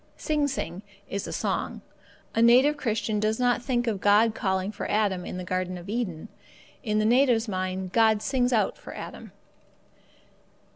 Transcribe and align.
Sing 0.17 0.47
sing 0.47 0.81
is 1.07 1.27
a 1.27 1.31
song. 1.31 1.81
The 2.33 2.41
native 2.41 2.75
Christian 2.75 3.19
does 3.19 3.39
not 3.39 3.61
think 3.61 3.85
of 3.85 4.01
God 4.01 4.33
calling 4.33 4.71
for 4.71 4.89
Adam 4.89 5.27
in 5.27 5.37
the 5.37 5.43
Garden 5.43 5.77
of 5.77 5.89
Eden; 5.89 6.27
in 6.81 6.97
the 6.97 7.05
native's 7.05 7.47
mind, 7.47 7.91
God 7.93 8.23
sings 8.23 8.51
out 8.51 8.79
for 8.79 8.95
Adam. 8.95 9.31